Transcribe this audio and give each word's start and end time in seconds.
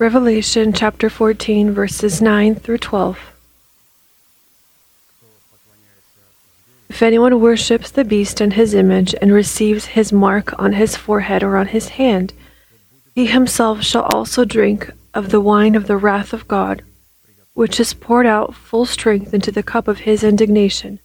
Revelation 0.00 0.72
chapter 0.72 1.10
14, 1.10 1.72
verses 1.72 2.22
9 2.22 2.54
through 2.54 2.78
12. 2.78 3.18
If 6.88 7.02
anyone 7.02 7.38
worships 7.38 7.90
the 7.90 8.02
beast 8.02 8.40
and 8.40 8.54
his 8.54 8.72
image 8.72 9.14
and 9.20 9.30
receives 9.30 9.92
his 9.92 10.10
mark 10.10 10.58
on 10.58 10.72
his 10.72 10.96
forehead 10.96 11.42
or 11.42 11.58
on 11.58 11.66
his 11.66 11.88
hand, 12.00 12.32
he 13.14 13.26
himself 13.26 13.82
shall 13.82 14.04
also 14.04 14.46
drink 14.46 14.90
of 15.12 15.28
the 15.28 15.40
wine 15.42 15.74
of 15.74 15.86
the 15.86 15.98
wrath 15.98 16.32
of 16.32 16.48
God, 16.48 16.80
which 17.52 17.78
is 17.78 17.92
poured 17.92 18.24
out 18.24 18.54
full 18.54 18.86
strength 18.86 19.34
into 19.34 19.52
the 19.52 19.62
cup 19.62 19.86
of 19.86 19.98
his 19.98 20.24
indignation. 20.24 20.98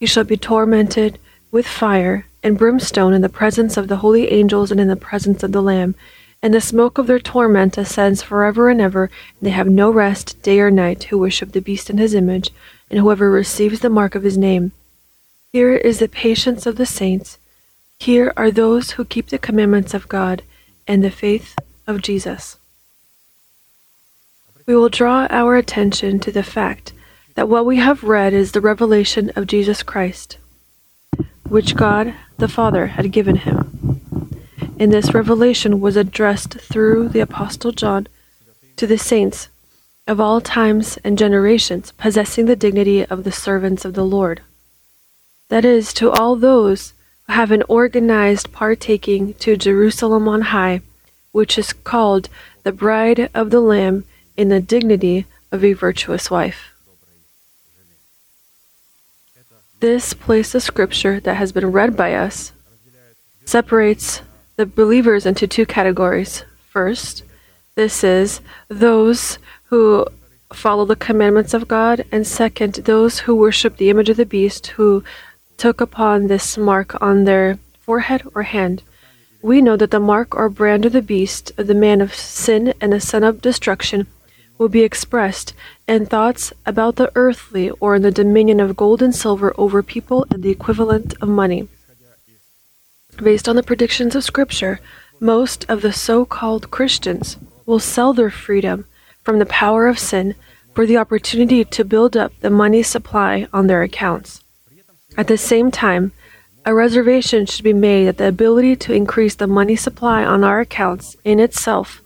He 0.00 0.06
shall 0.06 0.24
be 0.24 0.36
tormented 0.36 1.20
with 1.52 1.64
fire 1.64 2.26
and 2.42 2.58
brimstone 2.58 3.14
in 3.14 3.22
the 3.22 3.28
presence 3.28 3.76
of 3.76 3.86
the 3.86 3.98
holy 3.98 4.32
angels 4.32 4.72
and 4.72 4.80
in 4.80 4.88
the 4.88 4.96
presence 4.96 5.44
of 5.44 5.52
the 5.52 5.62
Lamb. 5.62 5.94
And 6.42 6.52
the 6.52 6.60
smoke 6.60 6.98
of 6.98 7.06
their 7.06 7.20
torment 7.20 7.78
ascends 7.78 8.20
forever 8.20 8.68
and 8.68 8.80
ever, 8.80 9.04
and 9.04 9.46
they 9.46 9.50
have 9.50 9.68
no 9.68 9.90
rest 9.90 10.42
day 10.42 10.58
or 10.58 10.70
night 10.70 11.04
who 11.04 11.18
worship 11.18 11.52
the 11.52 11.60
beast 11.60 11.88
in 11.88 11.98
his 11.98 12.14
image, 12.14 12.50
and 12.90 12.98
whoever 12.98 13.30
receives 13.30 13.80
the 13.80 13.88
mark 13.88 14.14
of 14.16 14.24
his 14.24 14.36
name. 14.36 14.72
Here 15.52 15.72
is 15.74 15.98
the 16.00 16.08
patience 16.08 16.66
of 16.66 16.76
the 16.76 16.86
saints. 16.86 17.38
Here 18.00 18.32
are 18.36 18.50
those 18.50 18.92
who 18.92 19.04
keep 19.04 19.28
the 19.28 19.38
commandments 19.38 19.94
of 19.94 20.08
God 20.08 20.42
and 20.88 21.04
the 21.04 21.10
faith 21.10 21.56
of 21.86 22.02
Jesus. 22.02 22.56
We 24.66 24.74
will 24.74 24.88
draw 24.88 25.26
our 25.30 25.56
attention 25.56 26.18
to 26.20 26.32
the 26.32 26.42
fact 26.42 26.92
that 27.34 27.48
what 27.48 27.66
we 27.66 27.76
have 27.76 28.02
read 28.02 28.32
is 28.32 28.52
the 28.52 28.60
revelation 28.60 29.30
of 29.36 29.46
Jesus 29.46 29.82
Christ, 29.82 30.38
which 31.48 31.76
God 31.76 32.14
the 32.38 32.48
Father 32.48 32.88
had 32.88 33.12
given 33.12 33.36
him. 33.36 33.71
And 34.82 34.92
this 34.92 35.14
revelation 35.14 35.80
was 35.80 35.94
addressed 35.94 36.54
through 36.54 37.10
the 37.10 37.20
Apostle 37.20 37.70
John 37.70 38.08
to 38.74 38.84
the 38.84 38.98
saints 38.98 39.46
of 40.08 40.18
all 40.18 40.40
times 40.40 40.98
and 41.04 41.16
generations, 41.16 41.92
possessing 41.92 42.46
the 42.46 42.56
dignity 42.56 43.06
of 43.06 43.22
the 43.22 43.30
servants 43.30 43.84
of 43.84 43.94
the 43.94 44.04
Lord 44.04 44.42
that 45.50 45.64
is, 45.64 45.92
to 45.94 46.10
all 46.10 46.34
those 46.34 46.94
who 47.28 47.34
have 47.34 47.52
an 47.52 47.62
organized 47.68 48.50
partaking 48.50 49.34
to 49.34 49.56
Jerusalem 49.56 50.26
on 50.26 50.40
high, 50.40 50.80
which 51.30 51.58
is 51.58 51.72
called 51.72 52.28
the 52.64 52.72
bride 52.72 53.30
of 53.32 53.50
the 53.50 53.60
Lamb 53.60 54.04
in 54.36 54.48
the 54.48 54.60
dignity 54.60 55.26
of 55.52 55.62
a 55.62 55.74
virtuous 55.74 56.28
wife. 56.28 56.72
This 59.78 60.12
place 60.12 60.56
of 60.56 60.64
scripture 60.64 61.20
that 61.20 61.36
has 61.36 61.52
been 61.52 61.70
read 61.70 61.96
by 61.96 62.14
us 62.14 62.50
separates 63.44 64.22
the 64.56 64.66
believers 64.66 65.26
into 65.26 65.46
two 65.46 65.66
categories. 65.66 66.44
First, 66.68 67.22
this 67.74 68.04
is 68.04 68.40
those 68.68 69.38
who 69.64 70.06
follow 70.52 70.84
the 70.84 70.96
commandments 70.96 71.54
of 71.54 71.68
God, 71.68 72.04
and 72.12 72.26
second, 72.26 72.74
those 72.74 73.20
who 73.20 73.34
worship 73.34 73.76
the 73.76 73.90
image 73.90 74.10
of 74.10 74.16
the 74.16 74.26
beast, 74.26 74.68
who 74.68 75.02
took 75.56 75.80
upon 75.80 76.26
this 76.26 76.58
mark 76.58 77.00
on 77.00 77.24
their 77.24 77.58
forehead 77.80 78.22
or 78.34 78.42
hand. 78.42 78.82
We 79.40 79.62
know 79.62 79.76
that 79.76 79.90
the 79.90 80.00
mark 80.00 80.34
or 80.36 80.48
brand 80.48 80.84
of 80.84 80.92
the 80.92 81.02
beast, 81.02 81.52
of 81.56 81.66
the 81.66 81.74
man 81.74 82.00
of 82.00 82.14
sin 82.14 82.74
and 82.80 82.92
the 82.92 83.00
son 83.00 83.24
of 83.24 83.40
destruction, 83.40 84.06
will 84.58 84.68
be 84.68 84.82
expressed 84.82 85.54
in 85.88 86.06
thoughts 86.06 86.52
about 86.64 86.96
the 86.96 87.10
earthly 87.14 87.70
or 87.80 87.96
in 87.96 88.02
the 88.02 88.10
dominion 88.12 88.60
of 88.60 88.76
gold 88.76 89.02
and 89.02 89.14
silver 89.14 89.52
over 89.58 89.82
people 89.82 90.26
and 90.30 90.42
the 90.42 90.50
equivalent 90.50 91.14
of 91.20 91.28
money. 91.28 91.68
Based 93.16 93.48
on 93.48 93.56
the 93.56 93.62
predictions 93.62 94.14
of 94.14 94.24
Scripture, 94.24 94.80
most 95.20 95.64
of 95.68 95.82
the 95.82 95.92
so 95.92 96.24
called 96.24 96.70
Christians 96.70 97.36
will 97.66 97.78
sell 97.78 98.12
their 98.12 98.30
freedom 98.30 98.86
from 99.22 99.38
the 99.38 99.46
power 99.46 99.86
of 99.86 99.98
sin 99.98 100.34
for 100.74 100.86
the 100.86 100.96
opportunity 100.96 101.64
to 101.64 101.84
build 101.84 102.16
up 102.16 102.32
the 102.40 102.50
money 102.50 102.82
supply 102.82 103.46
on 103.52 103.66
their 103.66 103.82
accounts. 103.82 104.42
At 105.16 105.28
the 105.28 105.36
same 105.36 105.70
time, 105.70 106.12
a 106.64 106.74
reservation 106.74 107.44
should 107.44 107.64
be 107.64 107.72
made 107.72 108.06
that 108.06 108.16
the 108.18 108.28
ability 108.28 108.76
to 108.76 108.94
increase 108.94 109.34
the 109.34 109.46
money 109.46 109.76
supply 109.76 110.24
on 110.24 110.42
our 110.42 110.60
accounts 110.60 111.16
in 111.24 111.38
itself 111.38 112.00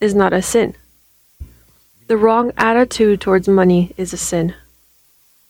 is 0.00 0.14
not 0.14 0.32
a 0.32 0.42
sin. 0.42 0.74
The 2.08 2.16
wrong 2.16 2.52
attitude 2.56 3.20
towards 3.20 3.48
money 3.48 3.92
is 3.96 4.12
a 4.12 4.16
sin. 4.16 4.54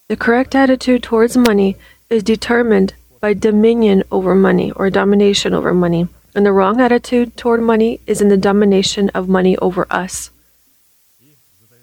The 0.08 0.16
correct 0.16 0.54
attitude 0.54 1.02
towards 1.02 1.36
money 1.36 1.76
is 2.10 2.22
determined 2.22 2.94
by 3.20 3.34
dominion 3.34 4.02
over 4.10 4.34
money 4.34 4.70
or 4.72 4.90
domination 4.90 5.54
over 5.54 5.74
money, 5.74 6.08
and 6.34 6.44
the 6.46 6.52
wrong 6.52 6.80
attitude 6.80 7.36
toward 7.36 7.60
money 7.60 8.00
is 8.06 8.20
in 8.20 8.28
the 8.28 8.36
domination 8.36 9.10
of 9.10 9.28
money 9.28 9.56
over 9.58 9.86
us. 9.90 10.30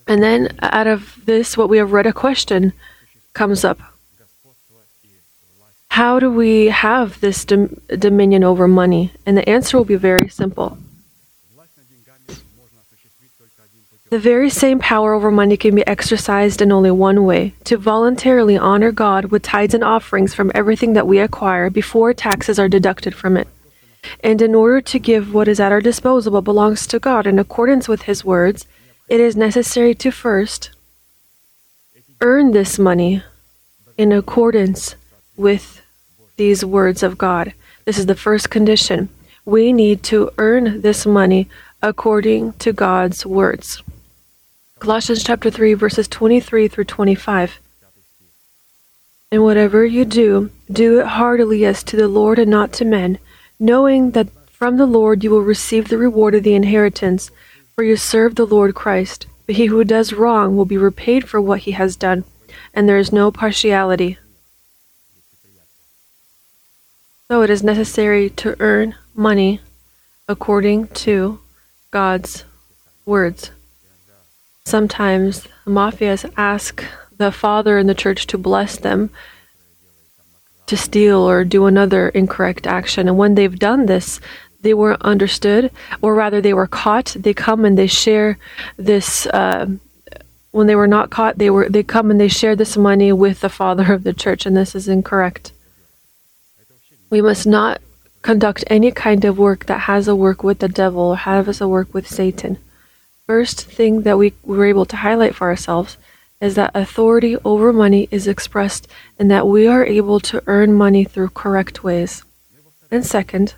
And 0.08 0.22
then 0.22 0.56
out 0.62 0.88
of 0.88 1.20
this, 1.26 1.58
what 1.58 1.70
we 1.70 1.78
have 1.78 1.92
read, 1.92 2.06
a 2.06 2.14
question 2.14 2.74
comes 3.34 3.66
up 3.66 3.80
how 5.96 6.20
do 6.20 6.30
we 6.30 6.66
have 6.66 7.22
this 7.22 7.46
dom- 7.46 7.80
dominion 7.88 8.44
over 8.44 8.68
money? 8.68 9.14
And 9.26 9.38
the 9.38 9.48
answer 9.48 9.78
will 9.78 9.86
be 9.86 9.96
very 9.96 10.28
simple. 10.28 10.78
The 14.12 14.20
very 14.20 14.52
same 14.52 14.78
power 14.78 15.16
over 15.16 15.32
money 15.32 15.58
can 15.58 15.74
be 15.74 15.88
exercised 15.88 16.62
in 16.62 16.72
only 16.72 16.92
one 16.92 17.26
way 17.26 17.56
to 17.64 17.76
voluntarily 17.76 18.56
honor 18.56 18.92
God 18.92 19.26
with 19.26 19.42
tithes 19.42 19.74
and 19.74 19.84
offerings 19.84 20.36
from 20.36 20.52
everything 20.54 20.94
that 20.94 21.08
we 21.08 21.18
acquire 21.18 21.72
before 21.72 22.14
taxes 22.14 22.60
are 22.60 22.70
deducted 22.70 23.16
from 23.16 23.36
it. 23.36 23.48
And 24.20 24.44
in 24.44 24.54
order 24.54 24.80
to 24.80 25.00
give 25.00 25.34
what 25.34 25.48
is 25.48 25.60
at 25.60 25.72
our 25.72 25.82
disposal 25.82 26.34
but 26.34 26.42
belongs 26.42 26.86
to 26.86 27.00
God 27.00 27.26
in 27.26 27.40
accordance 27.40 27.88
with 27.88 28.04
His 28.04 28.24
words, 28.24 28.68
it 29.10 29.20
is 29.20 29.36
necessary 29.36 29.96
to 29.96 30.12
first 30.12 30.70
earn 32.22 32.52
this 32.52 32.78
money 32.78 33.24
in 33.98 34.12
accordance 34.12 34.94
with 35.36 35.82
these 36.38 36.64
words 36.64 37.02
of 37.02 37.18
God. 37.18 37.54
This 37.86 37.98
is 37.98 38.06
the 38.06 38.14
first 38.14 38.52
condition. 38.52 39.10
We 39.46 39.74
need 39.74 40.04
to 40.04 40.30
earn 40.38 40.82
this 40.82 41.08
money 41.08 41.50
according 41.82 42.54
to 42.54 42.72
God's 42.72 43.26
words. 43.26 43.82
Colossians 44.86 45.24
chapter 45.24 45.50
3 45.50 45.74
verses 45.74 46.08
23 46.08 46.68
through 46.68 46.84
25. 46.84 47.60
And 49.32 49.44
whatever 49.44 49.84
you 49.84 50.06
do, 50.06 50.52
do 50.72 51.00
it 51.00 51.08
heartily 51.08 51.66
as 51.66 51.84
to 51.86 51.96
the 51.96 52.08
Lord 52.08 52.38
and 52.38 52.52
not 52.52 52.72
to 52.74 52.86
men, 52.86 53.18
knowing 53.60 54.12
that 54.12 54.30
from 54.48 54.78
the 54.78 54.86
Lord 54.86 55.24
you 55.24 55.32
will 55.32 55.42
receive 55.42 55.88
the 55.88 55.98
reward 55.98 56.36
of 56.36 56.44
the 56.44 56.54
inheritance, 56.54 57.32
for 57.74 57.84
you 57.84 57.98
serve 57.98 58.36
the 58.36 58.46
Lord 58.46 58.76
Christ. 58.76 59.26
But 59.48 59.56
he 59.56 59.66
who 59.66 59.84
does 59.84 60.14
wrong 60.14 60.56
will 60.56 60.66
be 60.66 60.78
repaid 60.78 61.28
for 61.28 61.42
what 61.42 61.62
he 61.62 61.72
has 61.72 61.96
done, 61.96 62.24
and 62.72 62.88
there 62.88 63.00
is 63.00 63.12
no 63.12 63.32
partiality. 63.32 64.20
So 67.28 67.42
it 67.42 67.50
is 67.50 67.64
necessary 67.64 68.30
to 68.30 68.56
earn 68.60 68.94
money 69.16 69.62
according 70.28 70.90
to 70.90 71.40
God's 71.90 72.44
words. 73.04 73.50
Sometimes 74.66 75.48
mafias 75.66 76.32
ask 76.38 76.84
the 77.18 77.32
father 77.32 77.78
in 77.78 77.88
the 77.88 77.94
church 77.94 78.26
to 78.28 78.38
bless 78.38 78.78
them 78.78 79.12
to 80.66 80.76
steal 80.76 81.18
or 81.18 81.44
do 81.44 81.66
another 81.66 82.10
incorrect 82.10 82.66
action. 82.66 83.08
And 83.08 83.18
when 83.18 83.36
they've 83.36 83.60
done 83.60 83.86
this, 83.86 84.20
they 84.62 84.74
were 84.74 84.98
understood, 85.02 85.70
or 86.02 86.16
rather, 86.16 86.42
they 86.42 86.54
were 86.54 86.66
caught. 86.66 87.16
They 87.20 87.36
come 87.36 87.66
and 87.66 87.78
they 87.78 87.86
share 87.86 88.40
this. 88.78 89.28
Uh, 89.28 89.68
when 90.50 90.66
they 90.66 90.76
were 90.76 90.88
not 90.88 91.12
caught, 91.12 91.38
they 91.38 91.52
were 91.52 91.70
they 91.70 91.84
come 91.84 92.10
and 92.10 92.20
they 92.20 92.28
share 92.28 92.56
this 92.56 92.76
money 92.76 93.12
with 93.12 93.42
the 93.42 93.50
father 93.50 93.94
of 93.94 94.04
the 94.04 94.14
church, 94.14 94.48
and 94.48 94.58
this 94.58 94.74
is 94.74 94.88
incorrect. 94.88 95.52
We 97.12 97.22
must 97.22 97.46
not 97.46 97.80
conduct 98.24 98.64
any 98.66 98.92
kind 98.92 99.24
of 99.24 99.38
work 99.38 99.68
that 99.68 99.82
has 99.82 100.08
a 100.08 100.16
work 100.16 100.42
with 100.42 100.58
the 100.58 100.68
devil 100.68 101.02
or 101.02 101.18
has 101.18 101.62
a 101.62 101.68
work 101.68 101.94
with 101.94 102.08
Satan. 102.08 102.58
First 103.28 103.66
thing 103.66 104.04
that 104.04 104.18
we 104.18 104.34
were 104.44 104.66
able 104.66 104.86
to 104.86 104.98
highlight 104.98 105.36
for 105.36 105.48
ourselves 105.48 105.98
is 106.40 106.56
that 106.56 106.72
authority 106.76 107.38
over 107.44 107.74
money 107.74 108.08
is 108.12 108.28
expressed 108.28 108.88
and 109.18 109.32
that 109.32 109.48
we 109.48 109.66
are 109.68 109.86
able 109.86 110.20
to 110.20 110.44
earn 110.46 110.74
money 110.74 111.04
through 111.04 111.30
correct 111.30 111.84
ways. 111.84 112.24
And 112.92 113.06
second, 113.06 113.56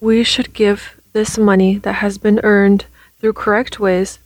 we 0.00 0.24
should 0.24 0.52
give 0.52 1.00
this 1.12 1.38
money 1.38 1.78
that 1.78 1.96
has 1.96 2.18
been 2.18 2.40
earned 2.42 2.86
through 3.20 3.34
correct 3.34 3.78
ways 3.78 4.18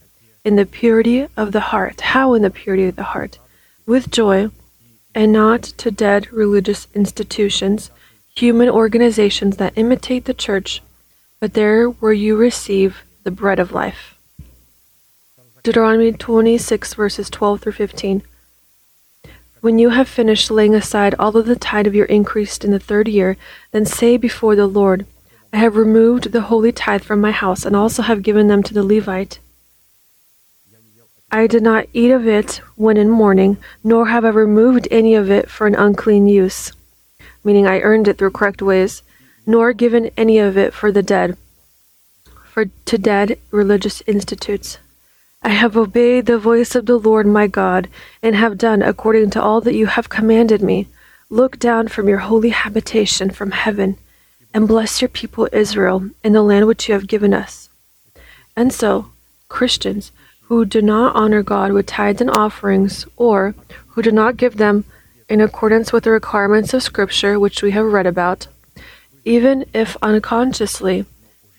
in 0.44 0.56
the 0.56 0.66
purity 0.66 1.26
of 1.36 1.52
the 1.52 1.66
heart. 1.72 2.00
How 2.00 2.32
in 2.34 2.42
the 2.42 2.50
purity 2.50 2.86
of 2.86 2.96
the 2.96 3.12
heart? 3.12 3.38
With 3.86 4.10
joy 4.10 4.50
and 5.14 5.32
not 5.32 5.62
to 5.62 5.90
dead 5.90 6.32
religious 6.32 6.86
institutions 6.94 7.90
human 8.34 8.70
organizations 8.70 9.58
that 9.58 9.72
imitate 9.76 10.24
the 10.24 10.32
church, 10.32 10.80
but 11.40 11.52
there 11.54 11.86
where 11.86 12.12
you 12.12 12.36
receive 12.36 13.02
the 13.22 13.30
bread 13.30 13.58
of 13.58 13.72
life. 13.72 14.16
Deuteronomy 15.62 16.12
26, 16.12 16.94
verses 16.94 17.28
12 17.28 17.60
through 17.60 17.72
15. 17.72 18.22
When 19.60 19.78
you 19.78 19.90
have 19.90 20.08
finished 20.08 20.50
laying 20.50 20.74
aside 20.74 21.14
all 21.18 21.36
of 21.36 21.44
the 21.46 21.56
tithe 21.56 21.86
of 21.86 21.94
your 21.94 22.06
increase 22.06 22.56
in 22.58 22.70
the 22.70 22.78
third 22.78 23.08
year, 23.08 23.36
then 23.72 23.84
say 23.84 24.16
before 24.16 24.56
the 24.56 24.66
Lord, 24.66 25.04
I 25.52 25.58
have 25.58 25.76
removed 25.76 26.32
the 26.32 26.42
holy 26.42 26.72
tithe 26.72 27.02
from 27.02 27.20
my 27.20 27.30
house, 27.30 27.66
and 27.66 27.76
also 27.76 28.02
have 28.02 28.22
given 28.22 28.46
them 28.46 28.62
to 28.62 28.74
the 28.74 28.82
Levite 28.82 29.38
I 31.32 31.46
did 31.46 31.62
not 31.62 31.86
eat 31.92 32.10
of 32.10 32.26
it 32.26 32.60
when 32.74 32.96
in 32.96 33.08
mourning, 33.08 33.58
nor 33.84 34.06
have 34.06 34.24
I 34.24 34.30
removed 34.30 34.88
any 34.90 35.14
of 35.14 35.30
it 35.30 35.48
for 35.48 35.68
an 35.68 35.76
unclean 35.76 36.26
use, 36.26 36.72
meaning 37.44 37.68
I 37.68 37.80
earned 37.82 38.08
it 38.08 38.18
through 38.18 38.32
correct 38.32 38.60
ways, 38.60 39.04
nor 39.46 39.72
given 39.72 40.10
any 40.16 40.38
of 40.38 40.56
it 40.56 40.74
for 40.74 40.90
the 40.90 41.04
dead, 41.04 41.36
for 42.46 42.64
to 42.86 42.98
dead 42.98 43.38
religious 43.52 44.02
institutes. 44.08 44.78
I 45.42 45.50
have 45.50 45.76
obeyed 45.76 46.26
the 46.26 46.38
voice 46.38 46.74
of 46.74 46.86
the 46.86 46.98
Lord 46.98 47.26
my 47.26 47.46
God, 47.46 47.88
and 48.22 48.36
have 48.36 48.58
done 48.58 48.82
according 48.82 49.30
to 49.30 49.42
all 49.42 49.60
that 49.62 49.74
you 49.74 49.86
have 49.86 50.08
commanded 50.08 50.60
me. 50.60 50.86
Look 51.30 51.58
down 51.58 51.88
from 51.88 52.08
your 52.08 52.18
holy 52.18 52.50
habitation 52.50 53.30
from 53.30 53.52
heaven, 53.52 53.96
and 54.52 54.68
bless 54.68 55.00
your 55.00 55.08
people 55.08 55.48
Israel 55.52 56.10
in 56.22 56.34
the 56.34 56.42
land 56.42 56.66
which 56.66 56.88
you 56.88 56.94
have 56.94 57.06
given 57.06 57.32
us. 57.32 57.70
And 58.54 58.72
so, 58.72 59.12
Christians 59.48 60.12
who 60.42 60.64
do 60.64 60.82
not 60.82 61.14
honor 61.14 61.42
God 61.42 61.72
with 61.72 61.86
tithes 61.86 62.20
and 62.20 62.30
offerings, 62.30 63.06
or 63.16 63.54
who 63.88 64.02
do 64.02 64.10
not 64.10 64.36
give 64.36 64.56
them 64.56 64.84
in 65.28 65.40
accordance 65.40 65.92
with 65.92 66.04
the 66.04 66.10
requirements 66.10 66.74
of 66.74 66.82
Scripture 66.82 67.38
which 67.38 67.62
we 67.62 67.70
have 67.70 67.86
read 67.86 68.06
about, 68.06 68.48
even 69.24 69.64
if 69.72 69.96
unconsciously, 70.02 71.06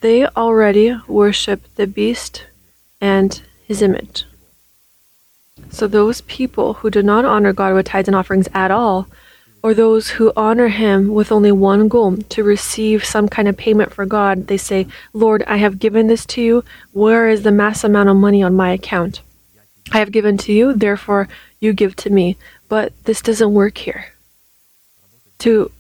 they 0.01 0.27
already 0.27 1.00
worship 1.07 1.62
the 1.75 1.88
beast 1.88 2.45
and 3.00 3.42
his 3.72 3.82
image. 3.82 4.26
So 5.70 5.88
those 5.88 6.20
people 6.22 6.74
who 6.76 6.90
do 6.90 7.02
not 7.02 7.24
honor 7.24 7.54
God 7.54 7.74
with 7.74 7.86
tithes 7.86 8.10
and 8.10 8.16
offerings 8.16 8.50
at 8.54 8.70
all 8.70 9.08
or 9.64 9.74
those 9.74 10.10
who 10.10 10.34
honor 10.36 10.68
him 10.68 11.14
with 11.14 11.32
only 11.32 11.54
one 11.54 11.88
goal 11.88 12.18
to 12.18 12.44
receive 12.44 13.06
some 13.06 13.30
kind 13.30 13.48
of 13.48 13.56
payment 13.56 13.94
for 13.94 14.06
God. 14.06 14.48
They 14.48 14.58
say, 14.58 14.88
Lord, 15.14 15.44
I 15.48 15.58
have 15.58 15.80
given 15.80 16.08
this 16.08 16.26
to 16.28 16.42
you. 16.42 16.66
Where 16.92 17.30
is 17.30 17.44
the 17.44 17.52
mass 17.52 17.84
amount 17.86 18.10
of 18.10 18.18
money 18.18 18.44
on 18.44 18.56
my 18.56 18.72
account? 18.72 19.22
I 19.94 20.00
have 20.00 20.12
given 20.12 20.38
to 20.40 20.52
you, 20.52 20.74
therefore 20.74 21.30
you 21.60 21.72
give 21.72 21.96
to 21.98 22.10
me. 22.10 22.38
But 22.68 22.92
this 23.06 23.22
doesn't 23.22 23.54
work 23.54 23.78
here. 23.78 24.14
To 25.40 25.72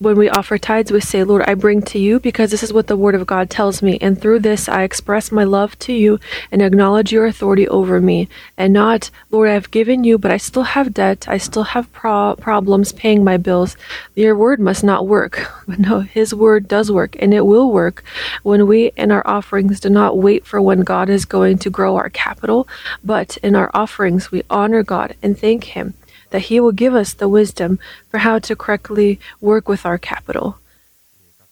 when 0.00 0.16
we 0.16 0.28
offer 0.28 0.58
tithes, 0.58 0.92
we 0.92 1.00
say, 1.00 1.24
Lord, 1.24 1.42
I 1.48 1.54
bring 1.54 1.82
to 1.82 1.98
you 1.98 2.20
because 2.20 2.52
this 2.52 2.62
is 2.62 2.72
what 2.72 2.86
the 2.86 2.96
Word 2.96 3.16
of 3.16 3.26
God 3.26 3.50
tells 3.50 3.82
me. 3.82 3.98
And 4.00 4.20
through 4.20 4.40
this, 4.40 4.68
I 4.68 4.82
express 4.82 5.32
my 5.32 5.42
love 5.42 5.76
to 5.80 5.92
you 5.92 6.20
and 6.52 6.62
acknowledge 6.62 7.10
your 7.10 7.26
authority 7.26 7.66
over 7.66 8.00
me. 8.00 8.28
And 8.56 8.72
not, 8.72 9.10
Lord, 9.32 9.48
I 9.48 9.54
have 9.54 9.72
given 9.72 10.04
you, 10.04 10.16
but 10.16 10.30
I 10.30 10.36
still 10.36 10.62
have 10.62 10.94
debt. 10.94 11.26
I 11.28 11.38
still 11.38 11.64
have 11.64 11.92
pro- 11.92 12.36
problems 12.36 12.92
paying 12.92 13.24
my 13.24 13.38
bills. 13.38 13.76
Your 14.14 14.36
Word 14.36 14.60
must 14.60 14.84
not 14.84 15.08
work. 15.08 15.50
But 15.66 15.78
no, 15.88 16.00
His 16.00 16.32
Word 16.32 16.68
does 16.68 16.92
work, 16.92 17.16
and 17.18 17.34
it 17.34 17.44
will 17.44 17.72
work 17.72 18.04
when 18.44 18.68
we 18.68 18.92
in 18.96 19.10
our 19.10 19.26
offerings 19.26 19.80
do 19.80 19.90
not 19.90 20.16
wait 20.16 20.46
for 20.46 20.62
when 20.62 20.82
God 20.82 21.08
is 21.08 21.24
going 21.24 21.58
to 21.58 21.70
grow 21.70 21.96
our 21.96 22.08
capital, 22.10 22.68
but 23.02 23.36
in 23.38 23.56
our 23.56 23.70
offerings, 23.74 24.30
we 24.30 24.44
honor 24.48 24.84
God 24.84 25.16
and 25.22 25.36
thank 25.36 25.64
Him 25.64 25.94
that 26.30 26.42
He 26.42 26.60
will 26.60 26.72
give 26.72 26.94
us 26.94 27.14
the 27.14 27.28
wisdom 27.28 27.78
for 28.10 28.18
how 28.18 28.38
to 28.40 28.56
correctly 28.56 29.18
work 29.40 29.68
with 29.68 29.86
our 29.86 29.98
capital, 29.98 30.58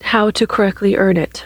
how 0.01 0.31
to 0.31 0.47
correctly 0.47 0.97
earn 0.97 1.17
it. 1.17 1.45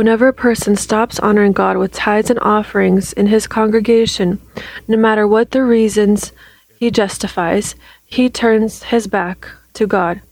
Whenever 0.00 0.28
a 0.28 0.32
person 0.32 0.76
stops 0.76 1.18
honoring 1.18 1.52
God 1.52 1.76
with 1.76 1.92
tithes 1.92 2.30
and 2.30 2.38
offerings 2.40 3.12
in 3.12 3.26
his 3.26 3.46
congregation, 3.46 4.40
no 4.88 4.96
matter 4.96 5.28
what 5.28 5.50
the 5.50 5.62
reasons 5.62 6.32
he 6.78 6.90
justifies, 6.90 7.74
he 8.06 8.30
turns 8.30 8.84
his 8.84 9.06
back 9.06 9.46
to 9.74 9.86
God. 9.86 10.22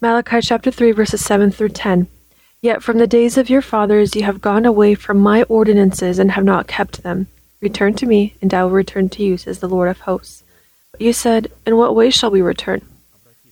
Malachi 0.00 0.40
chapter 0.40 0.70
3 0.70 0.92
verses 0.92 1.24
7 1.24 1.50
through 1.50 1.70
10. 1.70 2.06
Yet 2.62 2.80
from 2.80 2.98
the 2.98 3.08
days 3.08 3.36
of 3.36 3.50
your 3.50 3.60
fathers 3.60 4.14
you 4.14 4.22
have 4.22 4.40
gone 4.40 4.64
away 4.64 4.94
from 4.94 5.18
my 5.18 5.42
ordinances 5.44 6.20
and 6.20 6.30
have 6.30 6.44
not 6.44 6.68
kept 6.68 7.02
them. 7.02 7.26
Return 7.60 7.94
to 7.94 8.06
me, 8.06 8.34
and 8.40 8.54
I 8.54 8.62
will 8.62 8.70
return 8.70 9.08
to 9.10 9.22
you, 9.22 9.36
says 9.36 9.58
the 9.58 9.68
Lord 9.68 9.88
of 9.88 10.00
hosts. 10.00 10.44
But 10.92 11.00
you 11.00 11.12
said, 11.12 11.50
In 11.66 11.76
what 11.76 11.94
way 11.94 12.10
shall 12.10 12.30
we 12.30 12.40
return? 12.40 12.82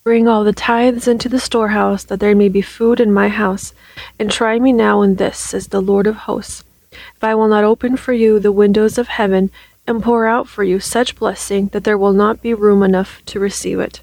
Bring 0.05 0.29
all 0.29 0.44
the 0.44 0.53
tithes 0.53 1.08
into 1.08 1.29
the 1.29 1.41
storehouse, 1.41 2.05
that 2.05 2.20
there 2.20 2.37
may 2.37 2.49
be 2.49 2.62
food 2.62 3.00
in 3.00 3.12
my 3.12 3.29
house, 3.29 3.75
and 4.19 4.31
try 4.31 4.61
me 4.61 4.73
now 4.73 5.03
in 5.03 5.17
this, 5.17 5.37
says 5.38 5.69
the 5.69 5.82
Lord 5.82 6.06
of 6.06 6.14
hosts. 6.14 6.62
If 6.93 7.25
I 7.25 7.35
will 7.35 7.49
not 7.49 7.64
open 7.64 7.97
for 7.97 8.12
you 8.12 8.38
the 8.38 8.53
windows 8.53 8.97
of 8.97 9.08
heaven, 9.08 9.50
and 9.87 10.03
pour 10.03 10.26
out 10.26 10.49
for 10.49 10.64
you 10.64 10.81
such 10.81 11.17
blessing 11.17 11.69
that 11.69 11.85
there 11.85 11.99
will 11.99 12.12
not 12.12 12.43
be 12.43 12.55
room 12.55 12.82
enough 12.82 13.23
to 13.26 13.41
receive 13.41 13.81
it. 13.81 14.00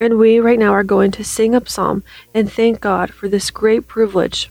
And 0.00 0.18
we 0.18 0.38
right 0.38 0.58
now 0.58 0.72
are 0.72 0.84
going 0.84 1.10
to 1.12 1.24
sing 1.24 1.54
a 1.54 1.66
psalm 1.66 2.02
and 2.34 2.50
thank 2.50 2.80
God 2.80 3.12
for 3.12 3.28
this 3.28 3.50
great 3.50 3.86
privilege 3.86 4.50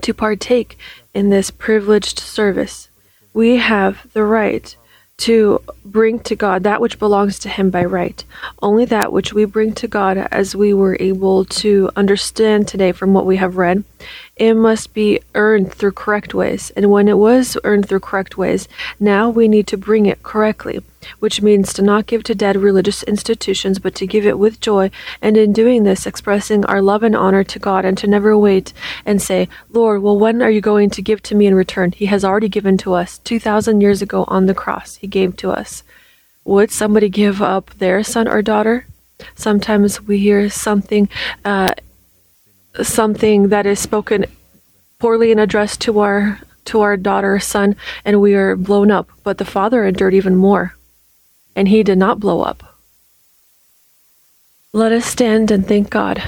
to 0.00 0.14
partake 0.14 0.78
in 1.12 1.30
this 1.30 1.50
privileged 1.50 2.20
service 2.20 2.89
we 3.32 3.56
have 3.56 4.06
the 4.12 4.24
right 4.24 4.76
to 5.18 5.62
bring 5.84 6.18
to 6.20 6.34
God 6.34 6.62
that 6.62 6.80
which 6.80 6.98
belongs 6.98 7.38
to 7.40 7.48
Him 7.50 7.70
by 7.70 7.84
right. 7.84 8.24
Only 8.62 8.86
that 8.86 9.12
which 9.12 9.34
we 9.34 9.44
bring 9.44 9.74
to 9.74 9.86
God 9.86 10.16
as 10.30 10.56
we 10.56 10.72
were 10.72 10.96
able 10.98 11.44
to 11.46 11.90
understand 11.94 12.66
today 12.66 12.92
from 12.92 13.12
what 13.12 13.26
we 13.26 13.36
have 13.36 13.58
read 13.58 13.84
it 14.40 14.54
must 14.54 14.94
be 14.94 15.20
earned 15.34 15.70
through 15.70 15.92
correct 15.92 16.32
ways. 16.32 16.70
And 16.74 16.90
when 16.90 17.08
it 17.08 17.18
was 17.18 17.58
earned 17.62 17.86
through 17.86 18.00
correct 18.00 18.38
ways, 18.38 18.68
now 18.98 19.28
we 19.28 19.46
need 19.48 19.66
to 19.66 19.76
bring 19.76 20.06
it 20.06 20.22
correctly, 20.22 20.80
which 21.18 21.42
means 21.42 21.74
to 21.74 21.82
not 21.82 22.06
give 22.06 22.22
to 22.24 22.34
dead 22.34 22.56
religious 22.56 23.02
institutions, 23.02 23.78
but 23.78 23.94
to 23.96 24.06
give 24.06 24.24
it 24.24 24.38
with 24.38 24.58
joy. 24.58 24.90
And 25.20 25.36
in 25.36 25.52
doing 25.52 25.82
this, 25.82 26.06
expressing 26.06 26.64
our 26.64 26.80
love 26.80 27.02
and 27.02 27.14
honor 27.14 27.44
to 27.44 27.58
God, 27.58 27.84
and 27.84 27.98
to 27.98 28.06
never 28.06 28.36
wait 28.36 28.72
and 29.04 29.20
say, 29.20 29.46
Lord, 29.68 30.00
well, 30.00 30.18
when 30.18 30.40
are 30.40 30.50
you 30.50 30.62
going 30.62 30.88
to 30.88 31.02
give 31.02 31.22
to 31.24 31.34
me 31.34 31.44
in 31.44 31.54
return? 31.54 31.92
He 31.92 32.06
has 32.06 32.24
already 32.24 32.48
given 32.48 32.78
to 32.78 32.94
us 32.94 33.18
2,000 33.18 33.82
years 33.82 34.00
ago 34.00 34.24
on 34.26 34.46
the 34.46 34.54
cross. 34.54 34.96
He 34.96 35.06
gave 35.06 35.36
to 35.36 35.50
us. 35.50 35.82
Would 36.46 36.70
somebody 36.70 37.10
give 37.10 37.42
up 37.42 37.74
their 37.74 38.02
son 38.02 38.26
or 38.26 38.40
daughter? 38.40 38.86
Sometimes 39.34 40.00
we 40.00 40.16
hear 40.16 40.48
something. 40.48 41.10
Uh, 41.44 41.74
something 42.82 43.48
that 43.48 43.66
is 43.66 43.78
spoken 43.78 44.26
poorly 44.98 45.30
and 45.30 45.40
addressed 45.40 45.80
to 45.82 45.98
our 45.98 46.40
to 46.66 46.80
our 46.80 46.96
daughter 46.96 47.34
or 47.34 47.40
son 47.40 47.74
and 48.04 48.20
we 48.20 48.34
are 48.34 48.54
blown 48.54 48.90
up. 48.90 49.08
But 49.24 49.38
the 49.38 49.44
father 49.44 49.84
endured 49.84 50.14
even 50.14 50.36
more 50.36 50.76
and 51.56 51.68
he 51.68 51.82
did 51.82 51.98
not 51.98 52.20
blow 52.20 52.42
up. 52.42 52.62
Let 54.72 54.92
us 54.92 55.06
stand 55.06 55.50
and 55.50 55.66
thank 55.66 55.90
god 55.90 56.22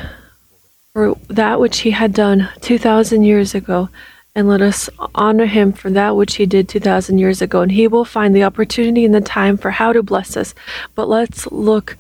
for 0.93 1.17
that 1.29 1.61
which 1.61 1.81
he 1.81 1.93
had 1.93 2.13
done 2.13 2.49
2000 2.61 3.23
years 3.23 3.55
ago 3.55 3.89
and 4.35 4.49
let 4.49 4.63
us 4.63 4.89
honor 5.15 5.47
him 5.47 5.73
for 5.73 5.91
that 5.91 6.17
which 6.17 6.37
he 6.37 6.47
did 6.47 6.69
2000 6.69 7.19
years 7.19 7.43
ago. 7.43 7.61
And 7.61 7.73
he 7.73 7.87
will 7.87 8.05
find 8.05 8.35
the 8.35 8.45
opportunity 8.45 9.05
and 9.05 9.15
the 9.15 9.21
time 9.21 9.59
for 9.59 9.71
how 9.71 9.93
to 9.93 10.03
bless 10.03 10.37
us. 10.37 10.55
But 10.95 11.09
let's 11.09 11.47
look 11.53 11.97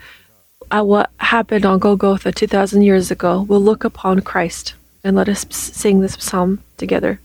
at 0.72 0.86
what 0.86 1.10
happened 1.18 1.66
on 1.66 1.78
Golgotha 1.78 2.32
2,000 2.32 2.82
years 2.82 3.10
ago, 3.10 3.42
we'll 3.42 3.60
look 3.60 3.84
upon 3.84 4.22
Christ 4.22 4.74
and 5.04 5.14
let 5.14 5.28
us 5.28 5.44
sing 5.50 6.00
this 6.00 6.16
psalm 6.18 6.62
together. 6.78 7.20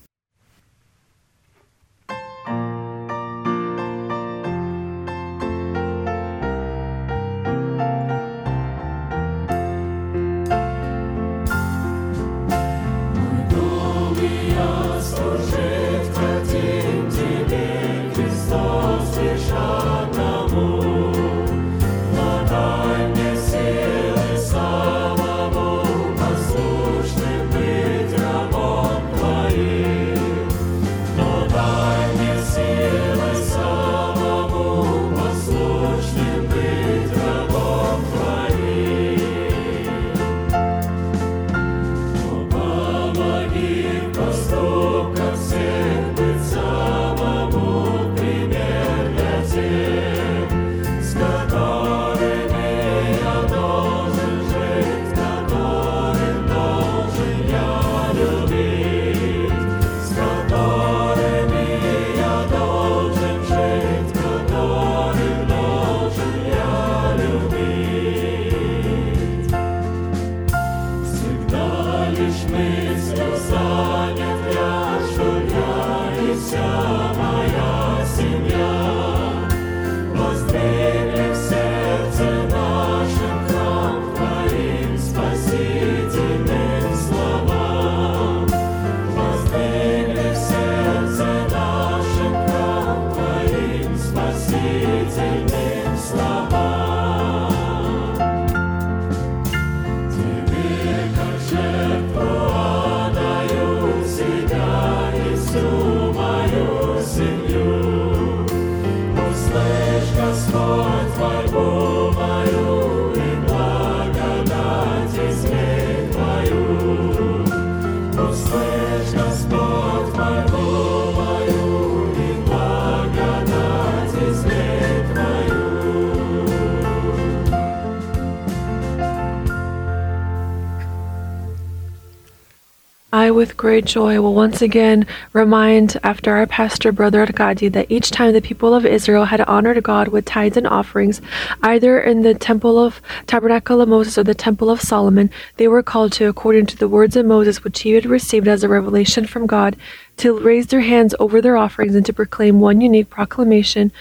With 133.38 133.56
great 133.56 133.86
joy, 133.86 134.20
will 134.20 134.34
once 134.34 134.64
again 134.64 135.06
remind, 135.32 135.96
after 136.04 136.36
our 136.36 136.48
pastor, 136.48 136.92
Brother 136.92 137.20
Arkady, 137.20 137.68
that 137.68 137.86
each 137.88 138.10
time 138.10 138.34
the 138.34 138.42
people 138.42 138.74
of 138.74 138.84
Israel 138.84 139.26
had 139.26 139.42
honored 139.42 139.84
God 139.84 140.08
with 140.08 140.26
tithes 140.26 140.58
and 140.58 140.66
offerings, 140.66 141.22
either 141.62 142.02
in 142.02 142.24
the 142.24 142.34
temple 142.34 142.80
of 142.80 143.00
Tabernacle 143.28 143.80
of 143.80 143.90
Moses 143.90 144.18
or 144.18 144.24
the 144.24 144.34
temple 144.34 144.72
of 144.72 144.82
Solomon, 144.82 145.30
they 145.58 145.68
were 145.68 145.84
called 145.84 146.14
to, 146.14 146.26
according 146.26 146.66
to 146.66 146.78
the 146.78 146.88
words 146.88 147.16
of 147.16 147.28
Moses, 147.28 147.64
which 147.64 147.82
he 147.82 147.92
had 147.92 148.08
received 148.08 148.48
as 148.48 148.64
a 148.64 148.68
revelation 148.68 149.28
from 149.28 149.46
God, 149.46 149.76
to 150.18 150.40
raise 150.40 150.66
their 150.66 150.82
hands 150.82 151.14
over 151.20 151.40
their 151.40 151.58
offerings 151.58 151.94
and 151.94 152.08
to 152.08 152.14
proclaim 152.14 152.60
one 152.60 152.82
unique 152.82 153.12
proclamation 153.12 153.92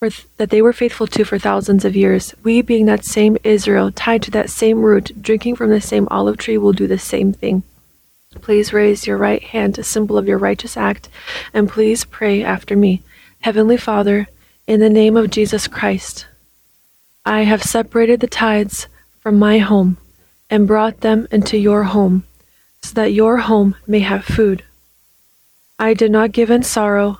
th- 0.00 0.26
that 0.36 0.50
they 0.50 0.62
were 0.62 0.72
faithful 0.72 1.08
to 1.08 1.24
for 1.24 1.40
thousands 1.40 1.84
of 1.84 1.96
years. 1.96 2.32
We, 2.44 2.62
being 2.62 2.86
that 2.86 3.04
same 3.04 3.36
Israel, 3.42 3.90
tied 3.90 4.22
to 4.22 4.30
that 4.30 4.48
same 4.48 4.80
root, 4.80 5.10
drinking 5.20 5.56
from 5.56 5.70
the 5.70 5.80
same 5.80 6.06
olive 6.08 6.36
tree, 6.36 6.56
will 6.56 6.72
do 6.72 6.86
the 6.86 7.00
same 7.00 7.32
thing. 7.32 7.64
Please 8.40 8.72
raise 8.72 9.06
your 9.06 9.16
right 9.16 9.42
hand, 9.42 9.78
a 9.78 9.84
symbol 9.84 10.18
of 10.18 10.28
your 10.28 10.38
righteous 10.38 10.76
act, 10.76 11.08
and 11.52 11.68
please 11.68 12.04
pray 12.04 12.42
after 12.42 12.76
me. 12.76 13.02
Heavenly 13.40 13.76
Father, 13.76 14.28
in 14.66 14.80
the 14.80 14.90
name 14.90 15.16
of 15.16 15.30
Jesus 15.30 15.68
Christ, 15.68 16.26
I 17.24 17.42
have 17.42 17.62
separated 17.62 18.20
the 18.20 18.26
tithes 18.26 18.86
from 19.20 19.38
my 19.38 19.58
home 19.58 19.96
and 20.50 20.66
brought 20.66 21.00
them 21.00 21.26
into 21.30 21.56
your 21.58 21.84
home, 21.84 22.24
so 22.82 22.94
that 22.94 23.12
your 23.12 23.38
home 23.38 23.74
may 23.86 24.00
have 24.00 24.24
food. 24.24 24.62
I 25.78 25.94
did 25.94 26.10
not 26.10 26.32
give 26.32 26.50
in 26.50 26.62
sorrow. 26.62 27.18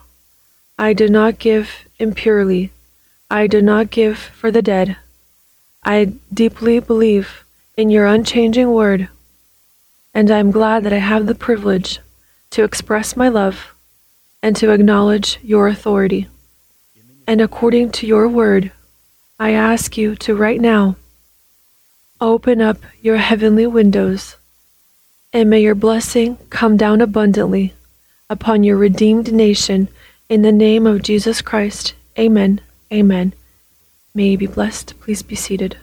I 0.78 0.92
did 0.92 1.10
not 1.10 1.38
give 1.38 1.88
impurely. 1.98 2.70
I 3.30 3.46
do 3.46 3.62
not 3.62 3.90
give 3.90 4.18
for 4.18 4.50
the 4.50 4.62
dead. 4.62 4.96
I 5.82 6.12
deeply 6.32 6.80
believe 6.80 7.44
in 7.76 7.90
your 7.90 8.06
unchanging 8.06 8.72
word, 8.72 9.08
and 10.14 10.30
I 10.30 10.38
am 10.38 10.52
glad 10.52 10.84
that 10.84 10.92
I 10.92 10.98
have 10.98 11.26
the 11.26 11.34
privilege 11.34 11.98
to 12.50 12.62
express 12.62 13.16
my 13.16 13.28
love 13.28 13.74
and 14.42 14.54
to 14.56 14.70
acknowledge 14.70 15.38
your 15.42 15.66
authority. 15.66 16.28
And 17.26 17.40
according 17.40 17.90
to 17.92 18.06
your 18.06 18.28
word, 18.28 18.70
I 19.40 19.50
ask 19.50 19.96
you 19.96 20.14
to 20.16 20.36
right 20.36 20.60
now 20.60 20.96
open 22.20 22.60
up 22.60 22.78
your 23.02 23.16
heavenly 23.16 23.66
windows, 23.66 24.36
and 25.32 25.50
may 25.50 25.60
your 25.60 25.74
blessing 25.74 26.38
come 26.48 26.76
down 26.76 27.00
abundantly 27.00 27.74
upon 28.30 28.62
your 28.62 28.76
redeemed 28.76 29.32
nation 29.32 29.88
in 30.28 30.42
the 30.42 30.52
name 30.52 30.86
of 30.86 31.02
Jesus 31.02 31.42
Christ. 31.42 31.94
Amen. 32.18 32.60
Amen. 32.92 33.34
May 34.14 34.28
you 34.28 34.38
be 34.38 34.46
blessed. 34.46 34.98
Please 35.00 35.22
be 35.22 35.34
seated. 35.34 35.76